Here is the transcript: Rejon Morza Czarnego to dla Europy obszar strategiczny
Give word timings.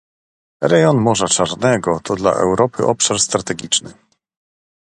Rejon 0.61 0.97
Morza 0.97 1.27
Czarnego 1.27 1.99
to 2.03 2.15
dla 2.15 2.31
Europy 2.33 2.85
obszar 2.85 3.19
strategiczny 3.19 3.93